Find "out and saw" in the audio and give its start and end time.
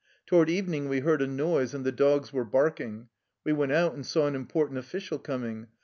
3.73-4.25